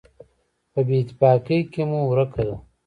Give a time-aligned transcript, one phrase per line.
[0.71, 2.55] په بېاتفاقۍ کې مو ورکه ده.